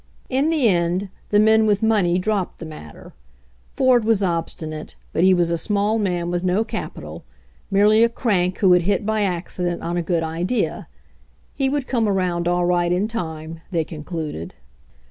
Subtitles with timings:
[0.29, 3.13] In the end the men with money dropped the matter.
[3.67, 7.23] Ford was obstinate, but he was a small man with no capital,
[7.69, 10.87] merely a crank who had hit by accident on a good idea;
[11.53, 14.55] he would come around all right in time, they concluded.